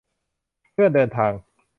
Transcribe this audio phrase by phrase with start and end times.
[0.73, 1.31] เพื่อนเดินทาง